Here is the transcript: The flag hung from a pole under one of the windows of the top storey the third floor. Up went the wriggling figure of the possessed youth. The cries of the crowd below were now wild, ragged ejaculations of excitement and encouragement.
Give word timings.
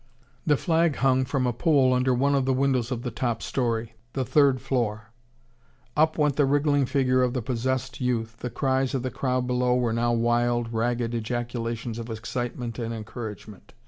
The 0.47 0.57
flag 0.57 0.95
hung 0.95 1.25
from 1.25 1.45
a 1.45 1.53
pole 1.53 1.93
under 1.93 2.11
one 2.11 2.33
of 2.33 2.45
the 2.45 2.55
windows 2.55 2.89
of 2.91 3.03
the 3.03 3.11
top 3.11 3.43
storey 3.43 3.93
the 4.13 4.25
third 4.25 4.59
floor. 4.59 5.11
Up 5.95 6.17
went 6.17 6.37
the 6.37 6.45
wriggling 6.47 6.87
figure 6.87 7.21
of 7.21 7.33
the 7.35 7.41
possessed 7.43 8.01
youth. 8.01 8.37
The 8.37 8.49
cries 8.49 8.95
of 8.95 9.03
the 9.03 9.11
crowd 9.11 9.45
below 9.45 9.75
were 9.75 9.93
now 9.93 10.13
wild, 10.13 10.73
ragged 10.73 11.13
ejaculations 11.13 11.99
of 11.99 12.09
excitement 12.09 12.79
and 12.79 12.95
encouragement. 12.95 13.75